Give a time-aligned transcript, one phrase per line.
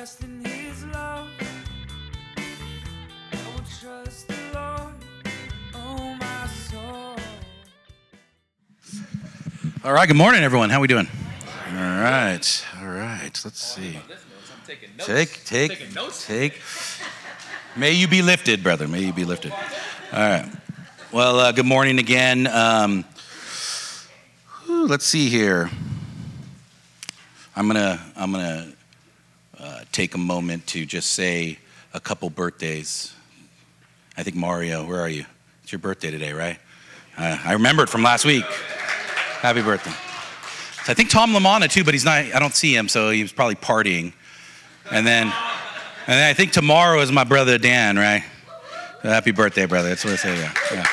[0.00, 1.28] rest in his love.
[2.38, 4.94] I will trust the Lord,
[5.74, 7.16] oh my soul.
[9.84, 10.70] All right, good morning, everyone.
[10.70, 11.06] How we doing?
[11.68, 13.30] All right, all right.
[13.44, 13.98] Let's see.
[14.96, 15.92] Take, take,
[16.26, 16.62] take.
[17.76, 18.88] May you be lifted, brother.
[18.88, 19.52] May you be lifted.
[19.52, 20.50] All right.
[21.12, 22.46] Well, uh, good morning again.
[22.46, 23.04] Um,
[24.64, 25.68] whew, let's see here.
[27.54, 28.72] I'm gonna, I'm gonna
[29.60, 31.58] uh, take a moment to just say
[31.92, 33.14] a couple birthdays.
[34.16, 35.24] I think Mario, where are you?
[35.62, 36.58] It's your birthday today, right?
[37.16, 38.44] Uh, I remember it from last week.
[38.44, 39.92] Happy birthday.
[40.84, 42.24] So I think Tom Lamana too, but he's not.
[42.34, 44.12] I don't see him, so he was probably partying.
[44.90, 45.32] And then, and
[46.06, 48.24] then I think tomorrow is my brother Dan, right?
[49.02, 49.90] Happy birthday, brother.
[49.90, 50.36] That's what I say.
[50.36, 50.54] Yeah.
[50.72, 50.86] yeah.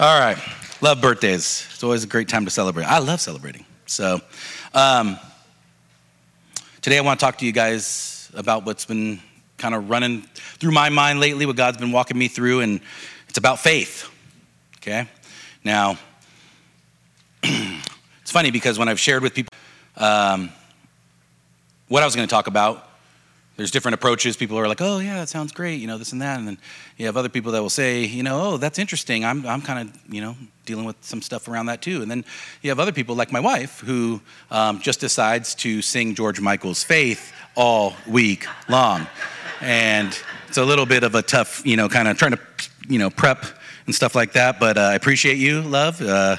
[0.00, 0.38] All right.
[0.80, 1.66] Love birthdays.
[1.72, 2.84] It's always a great time to celebrate.
[2.84, 3.64] I love celebrating.
[3.86, 4.20] So,
[4.72, 5.18] um,
[6.84, 9.18] today I want to talk to you guys about what's been
[9.56, 10.20] kind of running
[10.58, 12.78] through my mind lately, what God's been walking me through, and
[13.26, 14.06] it's about faith.
[14.76, 15.08] Okay.
[15.64, 15.98] Now,
[17.42, 19.48] it's funny because when I've shared with people
[19.96, 20.50] um,
[21.88, 22.86] what I was going to talk about,
[23.56, 24.36] there's different approaches.
[24.36, 26.38] People are like, oh, yeah, that sounds great, you know, this and that.
[26.38, 26.58] And then
[26.96, 29.24] you have other people that will say, you know, oh, that's interesting.
[29.24, 32.02] I'm, I'm kind of, you know, dealing with some stuff around that too.
[32.02, 32.24] And then
[32.62, 36.82] you have other people like my wife who um, just decides to sing George Michael's
[36.82, 39.06] Faith all week long.
[39.60, 40.18] And
[40.48, 42.40] it's a little bit of a tough, you know, kind of trying to,
[42.88, 43.44] you know, prep
[43.86, 44.58] and stuff like that.
[44.58, 46.00] But uh, I appreciate you, love.
[46.02, 46.36] Uh,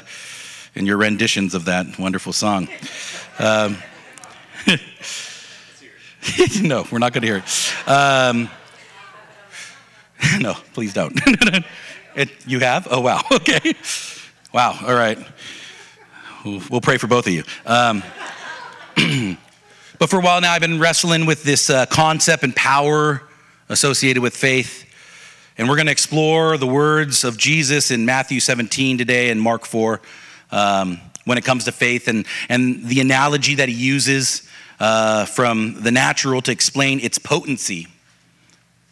[0.76, 2.68] and your renditions of that wonderful song.
[3.40, 3.78] Um,
[6.62, 7.90] no, we're not going to hear it.
[7.90, 8.50] Um,
[10.40, 11.14] no, please don't.
[12.16, 12.88] it, you have?
[12.90, 13.22] Oh, wow.
[13.32, 13.74] Okay.
[14.54, 14.78] Wow.
[14.82, 15.20] All right.
[16.46, 17.44] We'll, pray for both of you.
[17.66, 18.04] Um,
[20.00, 23.24] but for a while now, I've been wrestling with this uh, concept and power
[23.68, 24.86] associated with faith.
[25.58, 29.66] And we're going to explore the words of Jesus in Matthew 17 today and Mark
[29.66, 30.02] 4
[30.52, 34.48] um, when it comes to faith and, and the analogy that he uses
[34.80, 37.88] uh, from the natural to explain its potency,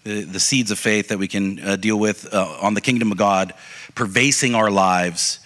[0.04, 3.12] the, the seeds of faith that we can uh, deal with uh, on the kingdom
[3.12, 3.54] of God,
[3.96, 5.40] pervasing our lives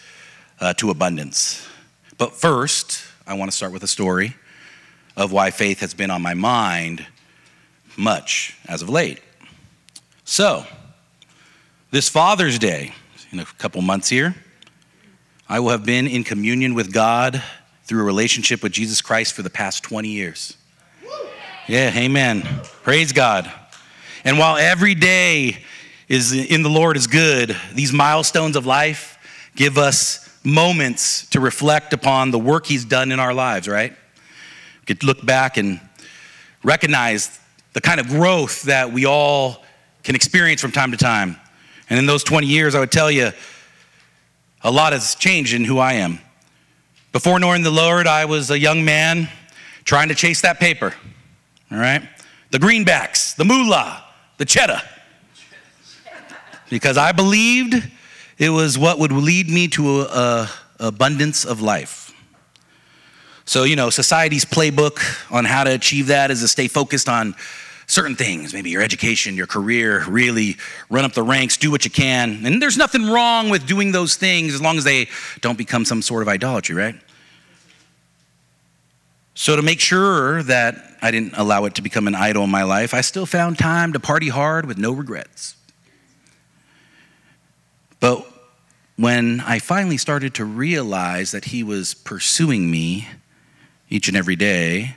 [0.59, 1.67] uh, to abundance.
[2.17, 4.35] But first, I want to start with a story
[5.15, 7.05] of why faith has been on my mind
[7.97, 9.19] much as of late.
[10.23, 10.65] So,
[11.89, 12.93] this Father's Day,
[13.31, 14.35] in a couple months here,
[15.49, 17.41] I will have been in communion with God
[17.87, 20.57] through a relationship with Jesus Christ for the past 20 years.
[21.67, 22.41] Yeah, amen.
[22.83, 23.51] Praise God.
[24.25, 25.57] And while every day
[26.09, 29.17] is in the Lord is good, these milestones of life
[29.55, 33.91] give us moments to reflect upon the work He's done in our lives, right?
[33.91, 35.79] We could look back and
[36.63, 37.39] recognize
[37.71, 39.63] the kind of growth that we all
[40.03, 41.37] can experience from time to time.
[41.89, 43.31] And in those 20 years, I would tell you,
[44.61, 46.19] a lot has changed in who I am.
[47.11, 49.29] Before knowing the Lord, I was a young man
[49.85, 50.93] trying to chase that paper,
[51.71, 52.07] all right?
[52.51, 54.03] The greenbacks, the moolah,
[54.37, 54.81] the cheddar.
[56.69, 57.75] Because I believed
[58.37, 62.13] it was what would lead me to a, a abundance of life.
[63.45, 64.99] So, you know, society's playbook
[65.31, 67.33] on how to achieve that is to stay focused on
[67.87, 70.57] certain things, maybe your education, your career, really
[70.89, 72.45] run up the ranks, do what you can.
[72.45, 75.07] And there's nothing wrong with doing those things as long as they
[75.39, 76.95] don't become some sort of idolatry, right?
[79.33, 82.63] So, to make sure that I didn't allow it to become an idol in my
[82.63, 85.55] life, I still found time to party hard with no regrets.
[87.99, 88.25] But
[88.95, 93.07] when I finally started to realize that he was pursuing me
[93.89, 94.96] each and every day,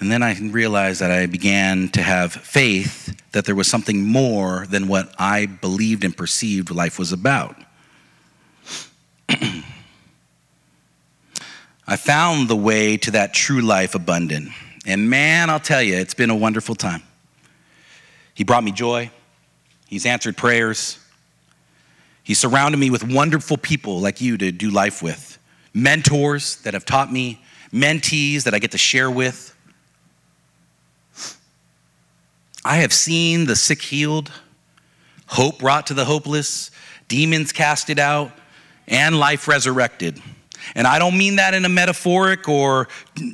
[0.00, 4.66] and then I realized that I began to have faith that there was something more
[4.70, 7.54] than what I believed and perceived life was about.
[11.86, 14.48] I found the way to that true life abundant.
[14.86, 17.02] And man, I'll tell you, it's been a wonderful time.
[18.32, 19.10] He brought me joy,
[19.86, 20.98] He's answered prayers,
[22.22, 25.38] He surrounded me with wonderful people like you to do life with,
[25.74, 29.49] mentors that have taught me, mentees that I get to share with.
[32.64, 34.30] I have seen the sick healed,
[35.26, 36.70] hope brought to the hopeless,
[37.08, 38.32] demons casted out,
[38.86, 40.20] and life resurrected.
[40.74, 42.88] And I don't mean that in a metaphoric or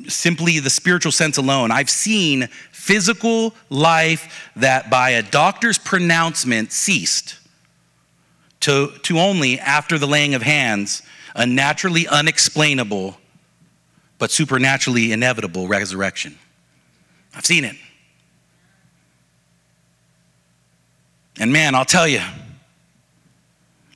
[0.07, 1.71] simply the spiritual sense alone.
[1.71, 7.37] I've seen physical life that by a doctor's pronouncement ceased
[8.61, 11.03] to, to only, after the laying of hands,
[11.35, 13.17] a naturally unexplainable
[14.19, 16.37] but supernaturally inevitable resurrection.
[17.35, 17.75] I've seen it.
[21.39, 22.21] And man, I'll tell you,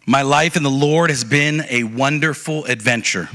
[0.06, 3.30] my life in the Lord has been a wonderful adventure.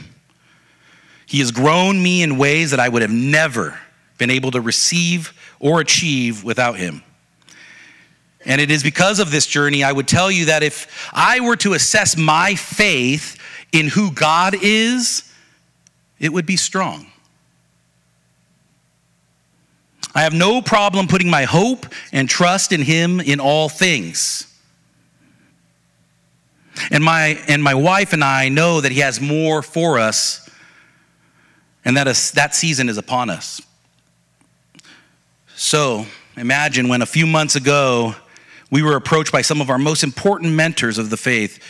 [1.26, 3.78] He has grown me in ways that I would have never
[4.18, 7.02] been able to receive or achieve without Him.
[8.44, 11.56] And it is because of this journey, I would tell you that if I were
[11.56, 13.40] to assess my faith
[13.72, 15.24] in who God is,
[16.20, 17.10] it would be strong.
[20.16, 24.50] I have no problem putting my hope and trust in Him in all things.
[26.90, 30.48] And my, and my wife and I know that He has more for us
[31.84, 33.60] and that is, that season is upon us.
[35.54, 38.14] So imagine when a few months ago
[38.70, 41.62] we were approached by some of our most important mentors of the faith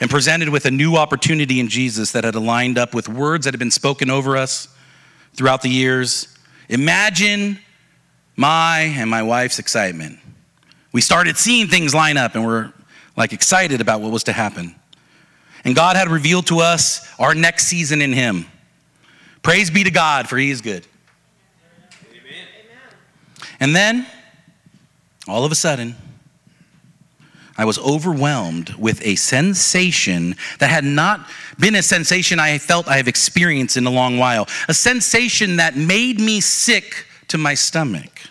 [0.00, 3.52] and presented with a new opportunity in Jesus that had aligned up with words that
[3.52, 4.68] had been spoken over us
[5.34, 6.34] throughout the years.
[6.70, 7.58] Imagine
[8.40, 10.18] my and my wife's excitement.
[10.92, 12.72] We started seeing things line up and we're
[13.14, 14.74] like excited about what was to happen.
[15.62, 18.46] And God had revealed to us our next season in Him.
[19.42, 20.86] Praise be to God, for He is good.
[22.10, 22.46] Amen.
[23.60, 24.06] And then,
[25.28, 25.94] all of a sudden,
[27.58, 31.28] I was overwhelmed with a sensation that had not
[31.58, 34.48] been a sensation I felt I have experienced in a long while.
[34.66, 38.29] A sensation that made me sick to my stomach.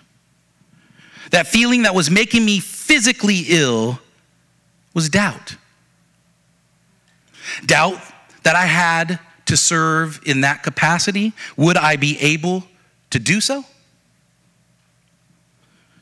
[1.32, 4.00] That feeling that was making me physically ill
[4.94, 5.56] was doubt.
[7.66, 8.00] Doubt
[8.44, 11.34] that I had to serve in that capacity.
[11.58, 12.64] Would I be able
[13.10, 13.64] to do so?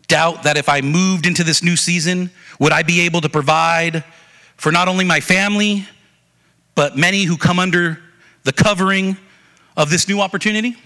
[0.07, 4.03] Doubt that if I moved into this new season, would I be able to provide
[4.55, 5.85] for not only my family,
[6.75, 7.99] but many who come under
[8.43, 9.17] the covering
[9.75, 10.77] of this new opportunity?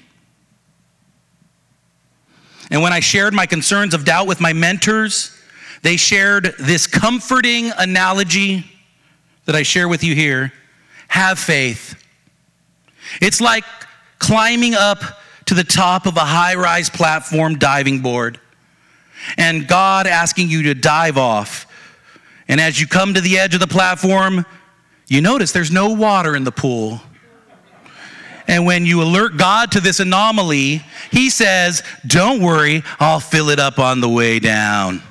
[2.71, 5.37] And when I shared my concerns of doubt with my mentors,
[5.83, 8.65] they shared this comforting analogy
[9.45, 10.53] that I share with you here
[11.09, 12.01] have faith.
[13.21, 13.65] It's like
[14.19, 14.99] climbing up
[15.47, 18.39] to the top of a high rise platform diving board
[19.37, 21.67] and God asking you to dive off.
[22.47, 24.45] And as you come to the edge of the platform,
[25.07, 27.01] you notice there's no water in the pool.
[28.51, 33.59] And when you alert God to this anomaly, He says, Don't worry, I'll fill it
[33.59, 35.01] up on the way down.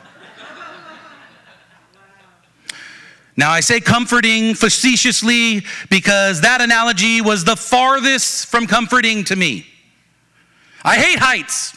[3.38, 9.66] Now, I say comforting facetiously because that analogy was the farthest from comforting to me.
[10.84, 11.74] I hate heights.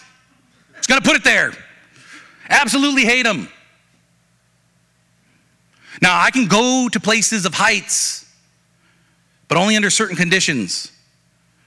[0.78, 1.54] It's going to put it there.
[2.50, 3.48] Absolutely hate them.
[6.02, 8.30] Now, I can go to places of heights,
[9.48, 10.93] but only under certain conditions.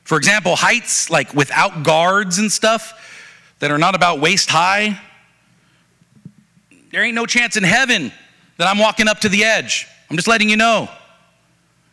[0.06, 2.94] For example, heights like without guards and stuff
[3.58, 5.00] that are not about waist high.
[6.92, 8.12] There ain't no chance in heaven
[8.56, 9.88] that I'm walking up to the edge.
[10.08, 10.88] I'm just letting you know.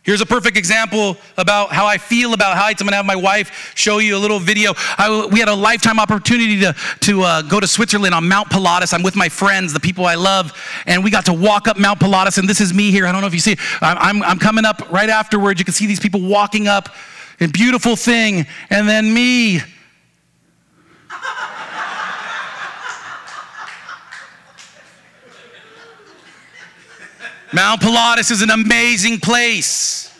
[0.04, 2.80] Here's a perfect example about how I feel about heights.
[2.80, 4.74] I'm gonna have my wife show you a little video.
[4.96, 8.92] I, we had a lifetime opportunity to, to uh, go to Switzerland on Mount Pilatus.
[8.92, 10.52] I'm with my friends, the people I love,
[10.86, 12.38] and we got to walk up Mount Pilatus.
[12.38, 13.06] And this is me here.
[13.06, 15.58] I don't know if you see, I'm, I'm coming up right afterwards.
[15.58, 16.90] You can see these people walking up
[17.40, 19.60] and beautiful thing, and then me.
[27.52, 30.12] Mount Pilatus is an amazing place.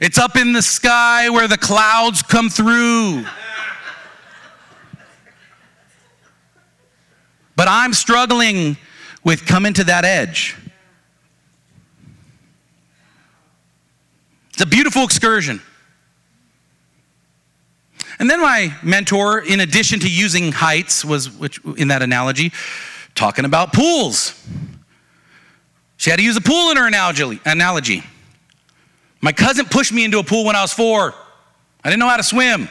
[0.00, 3.24] It's up in the sky where the clouds come through.
[7.56, 8.78] But I'm struggling
[9.24, 10.56] with coming to that edge.
[14.60, 15.62] It's a beautiful excursion.
[18.18, 22.52] And then my mentor, in addition to using heights, was which, in that analogy,
[23.14, 24.38] talking about pools.
[25.96, 28.02] She had to use a pool in her analogy.
[29.22, 31.14] My cousin pushed me into a pool when I was four.
[31.82, 32.68] I didn't know how to swim.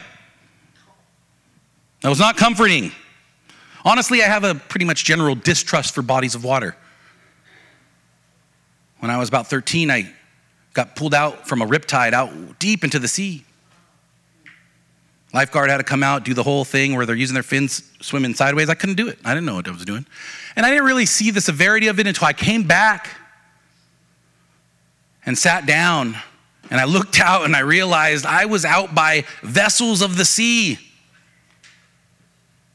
[2.02, 2.92] That was not comforting.
[3.84, 6.76] Honestly, I have a pretty much general distrust for bodies of water.
[9.00, 10.14] When I was about 13, I
[10.72, 13.44] got pulled out from a riptide out deep into the sea.
[15.32, 18.34] Lifeguard had to come out, do the whole thing where they're using their fins swimming
[18.34, 18.68] sideways.
[18.68, 19.18] I couldn't do it.
[19.24, 20.04] I didn't know what I was doing.
[20.56, 23.10] And I didn't really see the severity of it until I came back
[25.24, 26.16] and sat down
[26.68, 30.78] and I looked out and I realized I was out by vessels of the sea.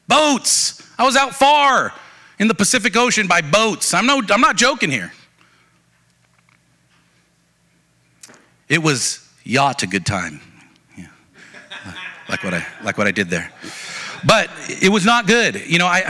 [0.07, 0.81] Boats.
[0.97, 1.93] I was out far
[2.39, 3.93] in the Pacific Ocean by boats.
[3.93, 5.11] I'm, no, I'm not joking here.
[8.67, 10.41] It was yacht a good time.
[10.97, 11.07] Yeah.
[12.29, 13.51] Like what I like what I did there.
[14.25, 15.55] but it was not good.
[15.67, 16.03] You know, I,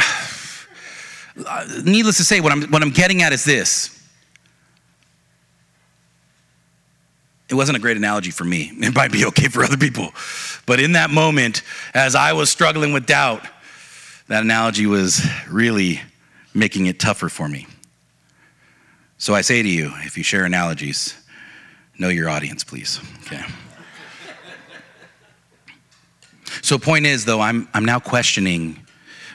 [1.83, 3.91] needless to say, what I'm, what I'm getting at is this.
[7.47, 8.71] It wasn't a great analogy for me.
[8.79, 10.11] It might be okay for other people.
[10.65, 11.61] But in that moment,
[11.93, 13.45] as I was struggling with doubt,
[14.27, 16.01] that analogy was really
[16.53, 17.67] making it tougher for me.
[19.17, 21.13] So I say to you, if you share analogies,
[21.97, 22.99] know your audience, please.
[23.25, 23.43] Okay.
[26.61, 28.79] So, point is, though, I'm, I'm now questioning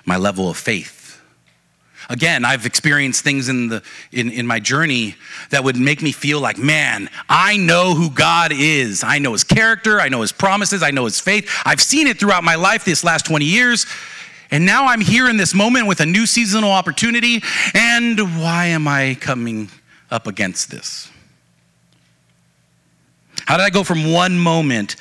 [0.04, 1.00] my level of faith.
[2.08, 5.14] Again, I've experienced things in, the, in, in my journey
[5.50, 9.04] that would make me feel like, man, I know who God is.
[9.04, 11.48] I know his character, I know his promises, I know his faith.
[11.64, 13.86] I've seen it throughout my life this last 20 years.
[14.50, 17.42] And now I'm here in this moment with a new seasonal opportunity.
[17.74, 19.70] And why am I coming
[20.10, 21.09] up against this?
[23.50, 24.94] How did I go from one moment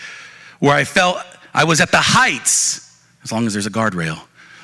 [0.58, 1.20] where I felt
[1.54, 4.20] I was at the heights, as long as there's a guardrail,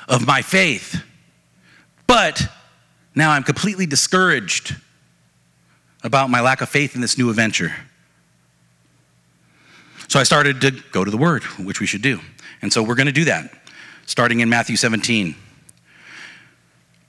[0.08, 1.04] of my faith,
[2.08, 2.48] but
[3.14, 4.74] now I'm completely discouraged
[6.02, 7.76] about my lack of faith in this new adventure?
[10.08, 12.18] So I started to go to the Word, which we should do.
[12.62, 13.52] And so we're going to do that
[14.04, 15.36] starting in Matthew 17.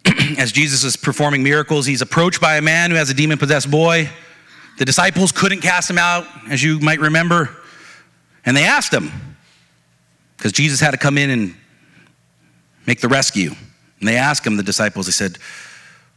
[0.38, 3.72] As Jesus is performing miracles, he's approached by a man who has a demon possessed
[3.72, 4.12] boy.
[4.78, 7.50] The disciples couldn't cast him out, as you might remember.
[8.46, 9.12] And they asked him,
[10.38, 11.56] because Jesus had to come in and
[12.86, 13.52] make the rescue.
[14.00, 15.38] And they asked him, the disciples, they said,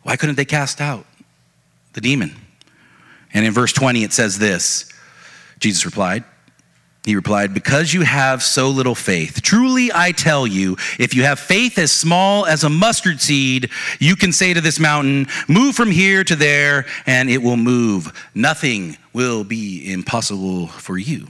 [0.02, 1.06] Why couldn't they cast out
[1.94, 2.36] the demon?
[3.32, 4.92] And in verse 20, it says this
[5.58, 6.24] Jesus replied,
[7.04, 9.40] he replied, Because you have so little faith.
[9.42, 14.16] Truly I tell you, if you have faith as small as a mustard seed, you
[14.16, 18.28] can say to this mountain, Move from here to there, and it will move.
[18.34, 21.28] Nothing will be impossible for you.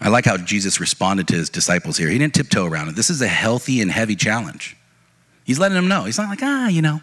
[0.00, 2.08] I like how Jesus responded to his disciples here.
[2.08, 2.96] He didn't tiptoe around it.
[2.96, 4.76] This is a healthy and heavy challenge.
[5.44, 6.04] He's letting them know.
[6.04, 7.00] He's not like, ah, you know,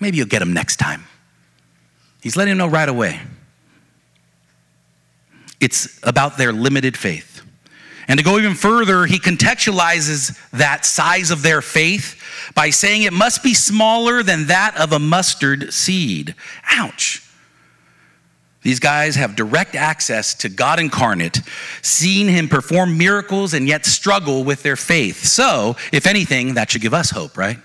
[0.00, 1.04] maybe you'll get them next time.
[2.22, 3.20] He's letting them know right away.
[5.60, 7.42] It's about their limited faith.
[8.06, 12.22] And to go even further, he contextualizes that size of their faith
[12.54, 16.34] by saying it must be smaller than that of a mustard seed.
[16.70, 17.22] Ouch.
[18.62, 21.40] These guys have direct access to God incarnate,
[21.82, 25.24] seeing him perform miracles and yet struggle with their faith.
[25.24, 27.58] So, if anything, that should give us hope, right?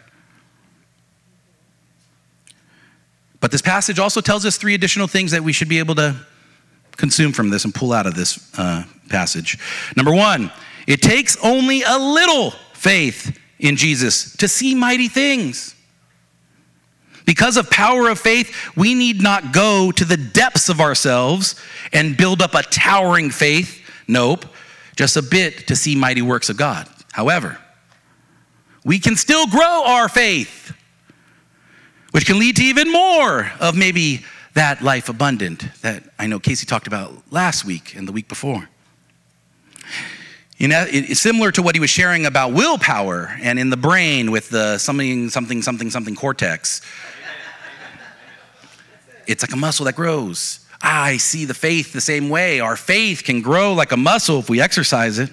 [3.40, 6.16] But this passage also tells us three additional things that we should be able to
[6.98, 9.58] consume from this and pull out of this uh, passage.
[9.96, 10.52] Number one,
[10.88, 15.76] it takes only a little faith in Jesus to see mighty things.
[17.26, 21.56] Because of power of faith, we need not go to the depths of ourselves
[21.94, 23.82] and build up a towering faith.
[24.08, 24.46] Nope,
[24.96, 26.90] just a bit to see mighty works of God.
[27.14, 27.58] However,
[28.84, 30.74] we can still grow our faith,
[32.12, 36.66] which can lead to even more of maybe that life abundant that I know Casey
[36.66, 38.70] talked about last week and the week before.
[40.58, 44.32] You know, it's similar to what he was sharing about willpower and in the brain
[44.32, 46.82] with the something, something, something, something cortex.
[49.26, 50.60] It's like a muscle that grows.
[50.82, 52.60] Ah, I see the faith the same way.
[52.60, 55.30] Our faith can grow like a muscle if we exercise it.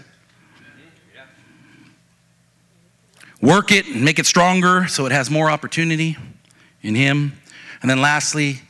[3.42, 6.16] Work it and make it stronger so it has more opportunity
[6.82, 7.32] in Him.
[7.82, 8.60] And then lastly,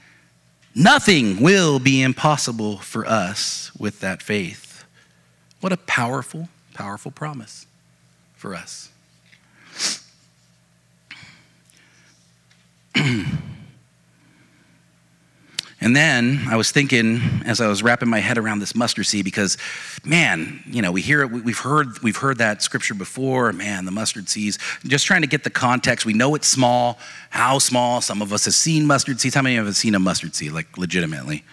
[0.74, 4.84] Nothing will be impossible for us with that faith.
[5.60, 7.66] What a powerful, powerful promise
[8.34, 8.90] for us.
[15.82, 19.24] And then I was thinking as I was wrapping my head around this mustard seed
[19.24, 19.56] because,
[20.04, 23.52] man, you know, we hear it, we've heard, we've heard that scripture before.
[23.54, 24.58] Man, the mustard seeds.
[24.84, 26.04] Just trying to get the context.
[26.04, 26.98] We know it's small.
[27.30, 28.02] How small?
[28.02, 29.34] Some of us have seen mustard seeds.
[29.34, 31.44] How many of us have seen a mustard seed, like legitimately?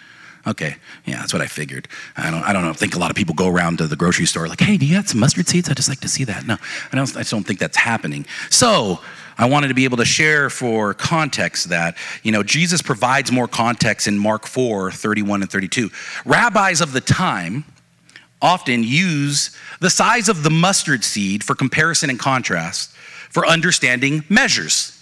[0.46, 1.89] Okay, yeah, that's what I figured.
[2.15, 4.25] I don't, I don't know, think a lot of people go around to the grocery
[4.25, 5.69] store like, hey, do you have some mustard seeds?
[5.69, 6.48] I'd just like to see that.
[6.48, 6.55] No,
[6.91, 8.25] I don't, I just don't think that's happening.
[8.50, 9.00] So
[9.38, 13.48] I wanted to be able to share for context that, you know, Jesus provides more
[13.48, 15.89] context in Mark 4, 31 and 32.
[16.25, 17.63] Rabbis of the time
[18.41, 22.91] often use the size of the mustard seed for comparison and contrast
[23.29, 24.94] for understanding measures.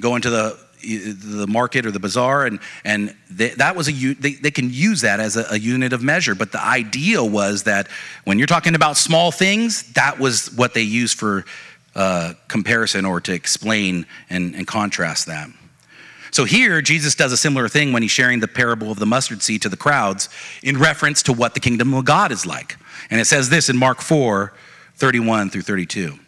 [0.00, 4.32] Go into the the market or the bazaar, and, and they, that was a, they,
[4.32, 6.34] they can use that as a, a unit of measure.
[6.34, 7.86] But the idea was that
[8.24, 11.44] when you're talking about small things, that was what they used for
[11.94, 15.48] uh, comparison or to explain and, and contrast that.
[16.30, 19.42] So here, Jesus does a similar thing when he's sharing the parable of the mustard
[19.42, 20.30] seed to the crowds
[20.62, 22.78] in reference to what the kingdom of God is like.
[23.10, 24.52] And it says this in Mark 4
[24.94, 26.18] 31 through 32.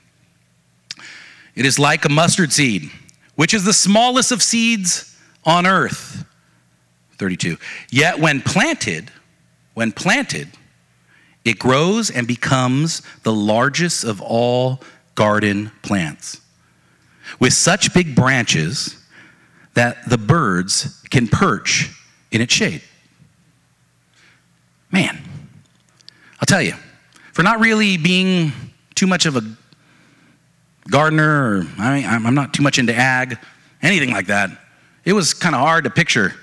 [1.55, 2.91] It is like a mustard seed,
[3.37, 6.25] which is the smallest of seeds on earth.
[7.19, 7.57] 32.
[7.91, 9.11] Yet when planted,
[9.75, 10.49] when planted,
[11.45, 14.81] it grows and becomes the largest of all
[15.15, 16.41] garden plants,
[17.39, 18.97] with such big branches
[19.75, 21.91] that the birds can perch
[22.31, 22.83] in its shade.
[24.91, 25.21] Man,
[26.41, 26.75] I'll tell you,
[27.33, 28.53] for not really being
[28.95, 29.43] too much of a
[30.91, 33.39] gardener, or I I'm not too much into ag,
[33.83, 34.51] anything like that,
[35.05, 36.35] it was kind of hard to picture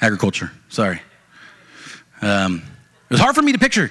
[0.00, 0.50] agriculture.
[0.68, 1.00] Sorry.
[2.20, 2.62] Um,
[3.08, 3.90] it was hard for me to picture.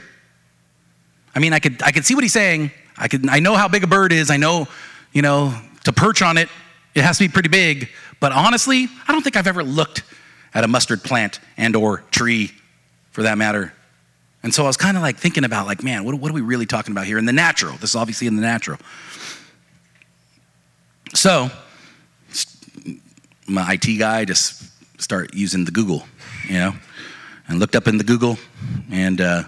[1.36, 2.72] I mean, I could I could see what he's saying.
[2.98, 4.32] I could I know how big a bird is.
[4.32, 4.68] I know,
[5.12, 6.50] you know, to perch on it,
[6.96, 7.90] it has to be pretty big.
[8.20, 10.04] But honestly, I don't think I've ever looked
[10.54, 12.52] at a mustard plant and or tree,
[13.12, 13.74] for that matter.
[14.44, 16.42] And so I was kind of like thinking about like, man, what, what are we
[16.42, 17.74] really talking about here in the natural?
[17.78, 18.78] This is obviously in the natural.
[21.14, 21.50] So,
[23.48, 24.64] my IT guy just
[25.02, 26.06] start using the Google,
[26.48, 26.74] you know,
[27.48, 28.38] and looked up in the Google,
[28.92, 29.44] and uh,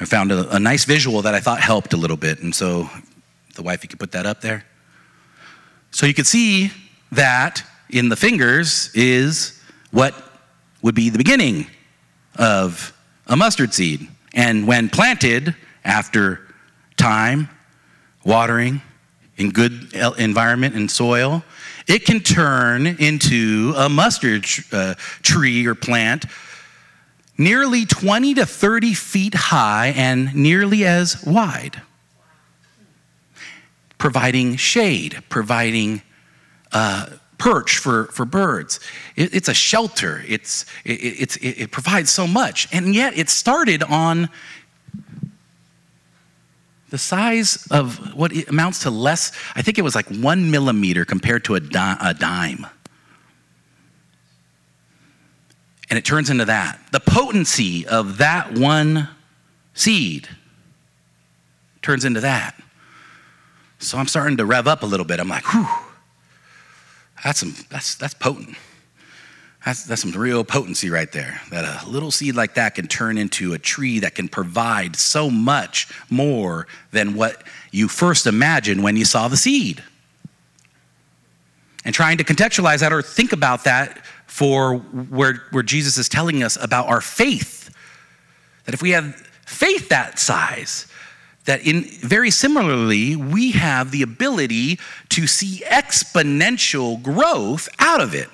[0.00, 2.40] I found a, a nice visual that I thought helped a little bit.
[2.40, 2.88] And so,
[3.54, 4.64] the wife, you could put that up there.
[5.90, 6.72] So you could see
[7.12, 9.60] that in the fingers is
[9.92, 10.14] what
[10.82, 11.68] would be the beginning
[12.36, 12.92] of
[13.28, 14.08] a mustard seed.
[14.32, 16.40] And when planted after
[16.96, 17.48] time,
[18.24, 18.82] watering,
[19.36, 21.44] in good environment and soil,
[21.86, 26.24] it can turn into a mustard uh, tree or plant
[27.36, 31.82] nearly 20 to 30 feet high and nearly as wide,
[33.98, 36.02] providing shade, providing
[36.72, 37.06] uh,
[37.38, 38.80] perch for, for birds.
[39.16, 42.68] It, it's a shelter, it's, it, it, it provides so much.
[42.72, 44.28] And yet it started on
[46.90, 51.44] the size of what amounts to less, I think it was like one millimeter compared
[51.46, 52.66] to a, di- a dime.
[55.90, 56.80] And it turns into that.
[56.92, 59.08] The potency of that one
[59.74, 60.28] seed
[61.82, 62.54] turns into that.
[63.78, 65.20] So I'm starting to rev up a little bit.
[65.20, 65.68] I'm like, whew,
[67.22, 68.56] that's, some, that's, that's potent.
[69.64, 71.40] That's, that's some real potency right there.
[71.50, 75.30] That a little seed like that can turn into a tree that can provide so
[75.30, 79.82] much more than what you first imagined when you saw the seed.
[81.84, 86.42] And trying to contextualize that or think about that for where, where Jesus is telling
[86.42, 87.72] us about our faith.
[88.64, 89.14] That if we have
[89.46, 90.88] faith that size,
[91.44, 98.28] that in very similarly we have the ability to see exponential growth out of it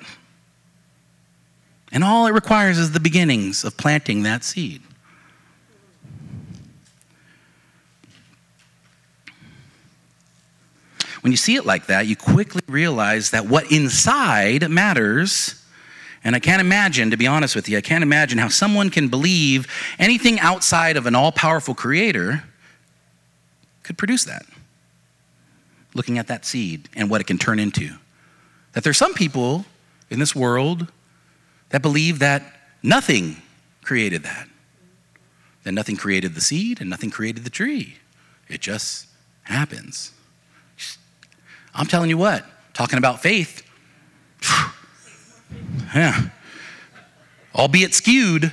[1.91, 4.81] and all it requires is the beginnings of planting that seed
[11.19, 15.60] when you see it like that you quickly realize that what inside matters
[16.23, 19.07] and I can't imagine, to be honest with you, I can't imagine how someone can
[19.07, 22.43] believe anything outside of an all powerful creator
[23.83, 24.45] could produce that.
[25.93, 27.95] Looking at that seed and what it can turn into.
[28.73, 29.65] That there's some people
[30.09, 30.91] in this world
[31.69, 32.43] that believe that
[32.83, 33.37] nothing
[33.83, 34.47] created that.
[35.63, 37.97] That nothing created the seed and nothing created the tree.
[38.47, 39.07] It just
[39.43, 40.11] happens.
[41.73, 43.63] I'm telling you what, talking about faith,
[45.93, 46.29] yeah,
[47.55, 48.51] albeit skewed,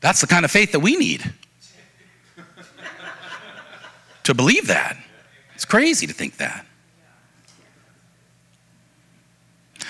[0.00, 1.32] that's the kind of faith that we need
[4.24, 4.96] to believe that.
[5.54, 6.66] It's crazy to think that.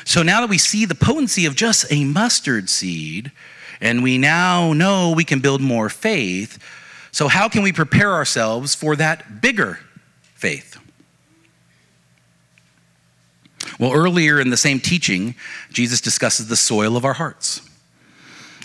[0.04, 3.32] So now that we see the potency of just a mustard seed,
[3.80, 6.58] and we now know we can build more faith,
[7.10, 9.80] so how can we prepare ourselves for that bigger
[10.34, 10.78] faith?
[13.78, 15.34] Well, earlier in the same teaching,
[15.72, 17.62] Jesus discusses the soil of our hearts.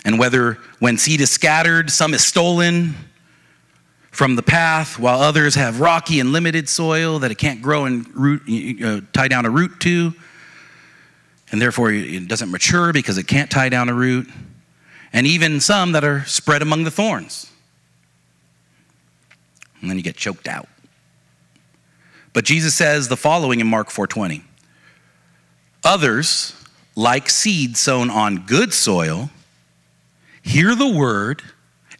[0.04, 2.94] And whether when seed is scattered, some is stolen,
[4.12, 8.06] from the path, while others have rocky and limited soil that it can't grow and
[8.14, 8.42] root,
[8.84, 10.12] uh, tie down a root to,
[11.50, 14.28] and therefore it doesn't mature because it can't tie down a root,
[15.14, 17.50] and even some that are spread among the thorns.
[19.80, 20.68] And then you get choked out.
[22.34, 24.42] But Jesus says the following in Mark 4:20.
[25.84, 26.54] Others,
[26.94, 29.30] like seed sown on good soil,
[30.42, 31.42] hear the word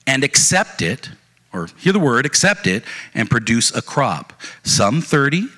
[0.07, 1.11] and accept it
[1.53, 2.83] or hear the word, accept it,
[3.15, 4.33] and produce a crop.
[4.63, 5.49] Some 30,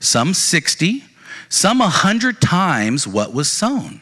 [0.00, 1.04] some 60,
[1.48, 4.00] some a hundred times what was sown.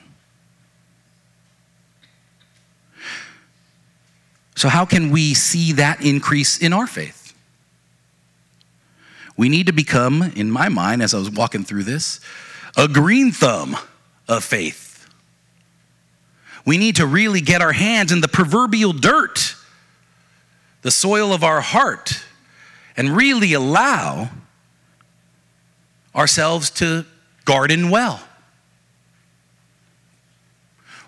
[4.54, 7.34] So, how can we see that increase in our faith?
[9.36, 12.20] We need to become, in my mind, as I was walking through this,
[12.76, 13.76] a green thumb
[14.28, 15.08] of faith.
[16.64, 19.54] We need to really get our hands in the proverbial dirt,
[20.82, 22.22] the soil of our heart,
[22.96, 24.30] and really allow
[26.14, 27.06] ourselves to
[27.44, 28.20] garden well.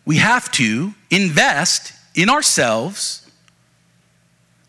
[0.04, 3.30] We have to invest in ourselves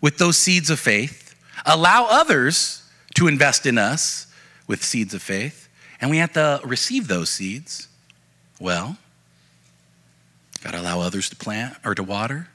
[0.02, 1.36] with those seeds of faith,
[1.66, 2.84] allow others
[3.16, 4.28] to invest in us
[4.68, 5.69] with seeds of faith,
[6.02, 7.88] and we have to receive those seeds.
[8.60, 8.98] Well,
[10.64, 12.50] got to allow others to plant or to water.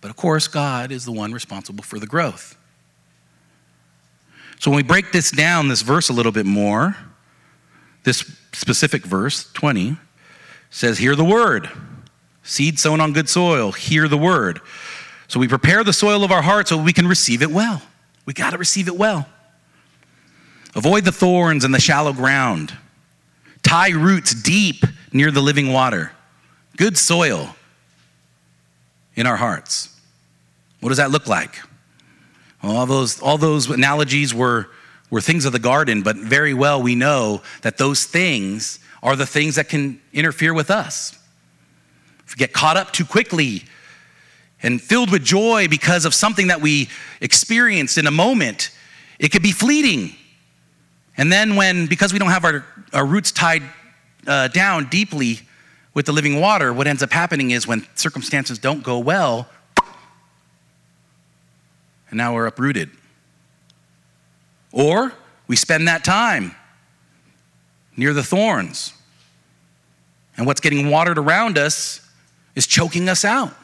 [0.00, 2.56] But of course, God is the one responsible for the growth.
[4.58, 6.96] So when we break this down, this verse a little bit more,
[8.04, 8.18] this
[8.52, 9.96] specific verse, 20,
[10.70, 11.68] says, Hear the word.
[12.42, 14.60] Seed sown on good soil, hear the word.
[15.28, 17.82] So we prepare the soil of our heart so we can receive it well.
[18.24, 19.26] We got to receive it well.
[20.76, 22.76] Avoid the thorns and the shallow ground.
[23.62, 26.12] Tie roots deep near the living water.
[26.76, 27.56] Good soil
[29.14, 29.88] in our hearts.
[30.80, 31.58] What does that look like?
[32.62, 34.68] All those, all those analogies were,
[35.08, 39.26] were things of the garden, but very well we know that those things are the
[39.26, 41.18] things that can interfere with us.
[42.26, 43.62] If we get caught up too quickly
[44.62, 46.90] and filled with joy because of something that we
[47.22, 48.70] experienced in a moment,
[49.18, 50.15] it could be fleeting.
[51.16, 53.62] And then, when, because we don't have our, our roots tied
[54.26, 55.40] uh, down deeply
[55.94, 59.48] with the living water, what ends up happening is when circumstances don't go well,
[62.10, 62.90] and now we're uprooted.
[64.72, 65.12] Or
[65.48, 66.54] we spend that time
[67.96, 68.92] near the thorns,
[70.36, 72.06] and what's getting watered around us
[72.54, 73.54] is choking us out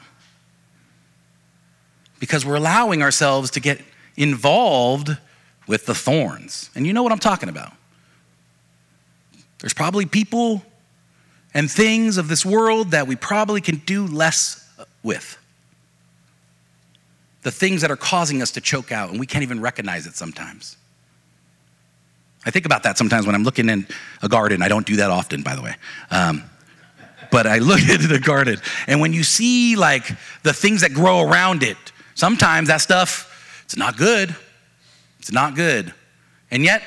[2.18, 3.80] because we're allowing ourselves to get
[4.16, 5.18] involved
[5.66, 6.70] with the thorns.
[6.74, 7.72] And you know what I'm talking about.
[9.60, 10.62] There's probably people
[11.54, 14.68] and things of this world that we probably can do less
[15.02, 15.38] with.
[17.42, 20.14] The things that are causing us to choke out, and we can't even recognize it
[20.14, 20.76] sometimes.
[22.44, 23.86] I think about that sometimes when I'm looking in
[24.20, 24.62] a garden.
[24.62, 25.74] I don't do that often, by the way.
[26.10, 26.42] Um,
[27.30, 30.10] but I look at the garden, and when you see like
[30.42, 31.76] the things that grow around it,
[32.14, 34.34] Sometimes that stuff, it's not good.
[35.22, 35.94] It's not good.
[36.50, 36.82] And yet,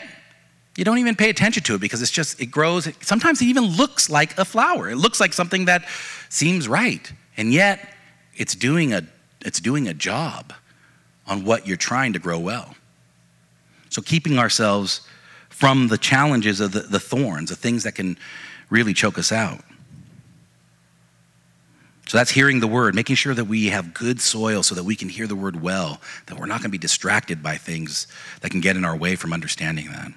[0.76, 2.90] you don't even pay attention to it because it's just, it grows.
[3.00, 4.90] Sometimes it even looks like a flower.
[4.90, 5.86] It looks like something that
[6.28, 7.12] seems right.
[7.38, 7.94] And yet,
[8.36, 9.04] it's doing a,
[9.46, 10.52] it's doing a job
[11.26, 12.76] on what you're trying to grow well.
[13.90, 15.08] So, keeping ourselves
[15.48, 18.18] from the challenges of the, the thorns, the things that can
[18.70, 19.62] really choke us out.
[22.08, 24.96] So that's hearing the word, making sure that we have good soil so that we
[24.96, 28.08] can hear the word well, that we're not going to be distracted by things
[28.42, 30.12] that can get in our way from understanding that.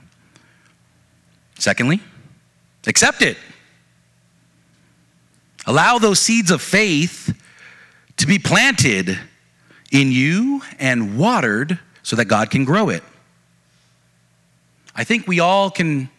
[1.59, 2.01] Secondly,
[2.87, 3.38] accept it.
[5.66, 7.35] Allow those seeds of faith
[8.18, 9.18] to be planted
[9.90, 13.03] in you and watered so that God can grow it.
[14.94, 16.11] I think we all can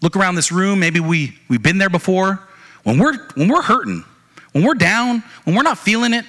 [0.00, 2.40] look around this room, maybe we, we've been there before.
[2.82, 4.04] When we're, when we're hurting,
[4.52, 6.24] when we're down, when we're not feeling it,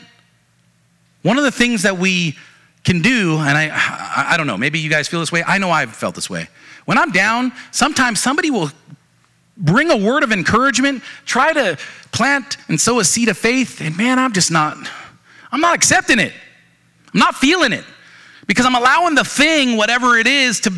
[1.21, 2.37] one of the things that we
[2.83, 5.43] can do, and I, I, I don't know, maybe you guys feel this way.
[5.45, 6.47] I know I've felt this way.
[6.85, 8.71] When I'm down, sometimes somebody will
[9.57, 11.77] bring a word of encouragement, try to
[12.11, 14.77] plant and sow a seed of faith, and man, I'm just not,
[15.51, 16.33] I'm not accepting it.
[17.13, 17.85] I'm not feeling it
[18.47, 20.73] because I'm allowing the thing, whatever it is, to,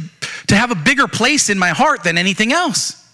[0.47, 3.04] to have a bigger place in my heart than anything else.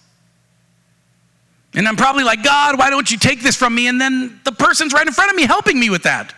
[1.74, 3.88] And I'm probably like, God, why don't you take this from me?
[3.88, 6.34] And then the person's right in front of me helping me with that.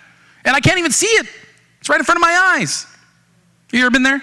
[0.46, 1.28] And I can't even see it.
[1.80, 2.86] It's right in front of my eyes.
[3.72, 4.22] You ever been there?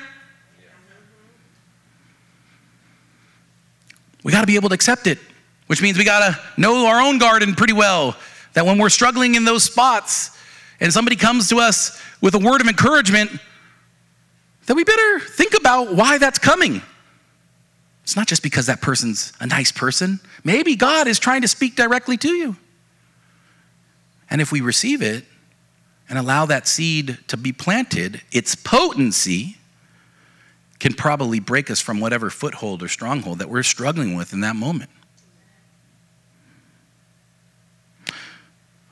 [4.22, 5.18] We got to be able to accept it,
[5.66, 8.16] which means we got to know our own garden pretty well.
[8.52, 10.36] That when we're struggling in those spots
[10.78, 13.30] and somebody comes to us with a word of encouragement,
[14.66, 16.82] that we better think about why that's coming.
[18.10, 20.18] It's not just because that person's a nice person.
[20.42, 22.56] Maybe God is trying to speak directly to you.
[24.28, 25.24] And if we receive it
[26.08, 29.58] and allow that seed to be planted, its potency
[30.80, 34.56] can probably break us from whatever foothold or stronghold that we're struggling with in that
[34.56, 34.90] moment.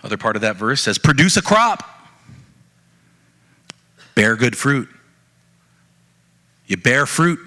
[0.05, 1.83] Other part of that verse says, produce a crop,
[4.15, 4.89] bear good fruit.
[6.69, 7.41] You bear fruit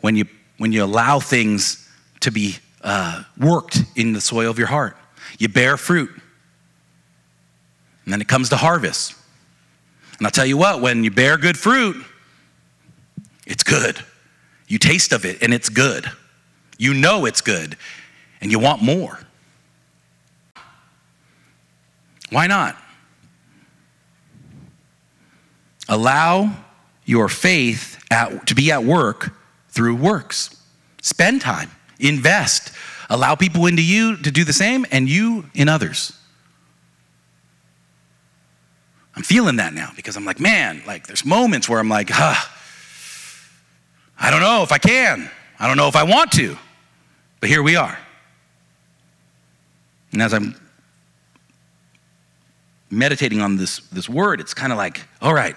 [0.00, 0.26] when you
[0.58, 1.88] when you allow things
[2.20, 4.96] to be uh, worked in the soil of your heart.
[5.38, 6.10] You bear fruit.
[8.04, 9.14] And then it comes to harvest.
[10.18, 11.96] And I'll tell you what, when you bear good fruit,
[13.46, 13.98] it's good.
[14.68, 16.10] You taste of it and it's good.
[16.78, 17.76] You know it's good
[18.40, 19.18] and you want more.
[22.30, 22.76] Why not?
[25.88, 26.54] Allow
[27.04, 29.32] your faith at, to be at work
[29.74, 30.56] through works.
[31.02, 32.72] Spend time, invest,
[33.10, 36.12] allow people into you to do the same, and you in others.
[39.16, 42.34] I'm feeling that now because I'm like, man, like there's moments where I'm like, huh,
[44.18, 45.30] I don't know if I can.
[45.58, 46.56] I don't know if I want to.
[47.40, 47.98] But here we are.
[50.12, 50.56] And as I'm
[52.90, 55.56] meditating on this, this word, it's kind of like, all right,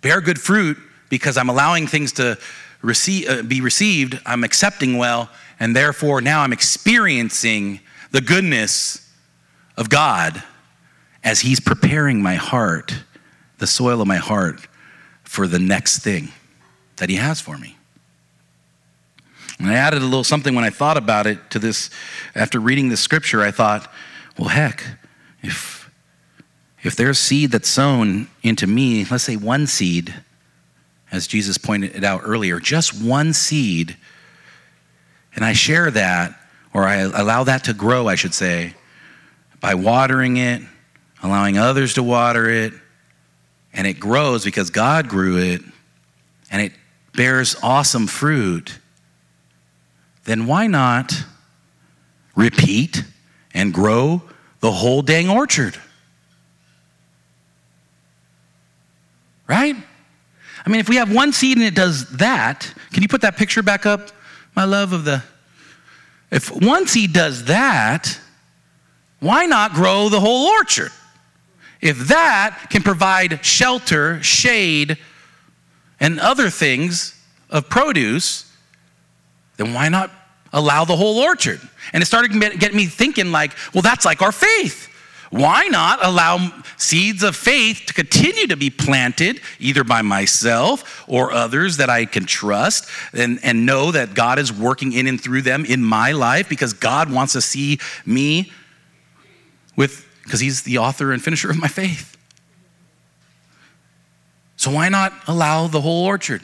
[0.00, 0.76] bear good fruit
[1.08, 2.38] because I'm allowing things to
[2.82, 9.10] receive, uh, be received, I'm accepting well, and therefore now I'm experiencing the goodness
[9.76, 10.42] of God
[11.24, 12.94] as He's preparing my heart,
[13.58, 14.66] the soil of my heart,
[15.24, 16.28] for the next thing
[16.96, 17.76] that He has for me.
[19.58, 21.88] And I added a little something when I thought about it to this.
[22.34, 23.90] After reading this scripture, I thought,
[24.36, 24.82] well, heck,
[25.40, 25.88] if,
[26.82, 30.14] if there's seed that's sown into me, let's say one seed,
[31.12, 33.96] as Jesus pointed it out earlier, just one seed,
[35.36, 36.34] and I share that,
[36.72, 38.74] or I allow that to grow, I should say,
[39.60, 40.62] by watering it,
[41.22, 42.72] allowing others to water it,
[43.74, 45.62] and it grows because God grew it,
[46.50, 46.72] and it
[47.14, 48.78] bears awesome fruit,
[50.24, 51.12] then why not
[52.34, 53.04] repeat
[53.52, 54.22] and grow
[54.60, 55.78] the whole dang orchard?
[59.46, 59.76] Right?
[60.64, 63.36] I mean, if we have one seed and it does that, can you put that
[63.36, 64.10] picture back up,
[64.54, 65.22] my love, of the.
[66.30, 68.18] If one seed does that,
[69.20, 70.92] why not grow the whole orchard?
[71.80, 74.98] If that can provide shelter, shade,
[75.98, 77.20] and other things
[77.50, 78.50] of produce,
[79.56, 80.10] then why not
[80.52, 81.60] allow the whole orchard?
[81.92, 84.88] And it started getting me thinking, like, well, that's like our faith.
[85.32, 91.32] Why not allow seeds of faith to continue to be planted either by myself or
[91.32, 95.40] others that I can trust and, and know that God is working in and through
[95.40, 98.52] them in my life because God wants to see me
[99.74, 102.14] with, because He's the author and finisher of my faith.
[104.56, 106.42] So why not allow the whole orchard?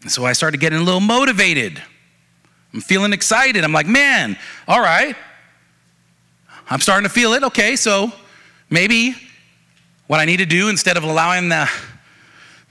[0.00, 1.82] And so I started getting a little motivated.
[2.72, 3.64] I'm feeling excited.
[3.64, 5.14] I'm like, man, all right,
[6.72, 7.42] I'm starting to feel it.
[7.42, 8.10] Okay, so
[8.70, 9.14] maybe
[10.06, 11.70] what I need to do instead of allowing the,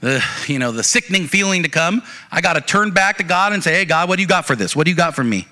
[0.00, 3.52] the you know the sickening feeling to come, I got to turn back to God
[3.52, 4.74] and say, "Hey, God, what do you got for this?
[4.74, 5.46] What do you got for me?"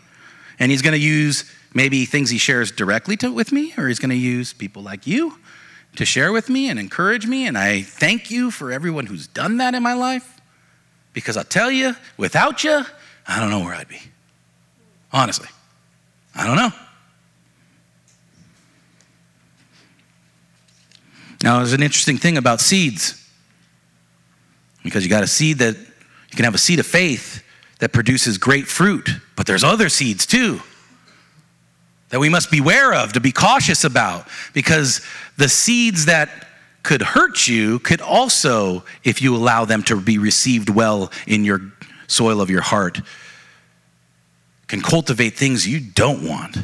[0.59, 4.01] And He's going to use maybe things He shares directly to, with me, or He's
[4.01, 5.39] going to use people like you
[5.95, 7.47] to share with me and encourage me.
[7.47, 10.41] And I thank you for everyone who's done that in my life,
[11.13, 12.85] because I'll tell you, without you,
[13.29, 14.03] I don't know where I'd be.
[15.13, 15.49] Honestly,
[16.35, 16.73] I don't know.
[21.43, 23.17] Now, there's an interesting thing about seeds.
[24.83, 27.43] Because you got a seed that, you can have a seed of faith
[27.81, 30.61] that produces great fruit, but there's other seeds too
[32.11, 35.01] that we must beware of, to be cautious about, because
[35.37, 36.49] the seeds that
[36.83, 41.61] could hurt you could also, if you allow them to be received well in your
[42.09, 43.01] soil of your heart,
[44.67, 46.59] can cultivate things you don't want.